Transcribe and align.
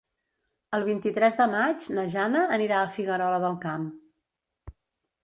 El 0.77 0.85
vint-i-tres 0.87 1.35
de 1.41 1.45
maig 1.51 1.89
na 1.97 2.05
Jana 2.13 2.41
anirà 2.57 2.79
a 2.81 2.89
Figuerola 2.97 3.43
del 3.45 3.55
Camp. 3.67 3.87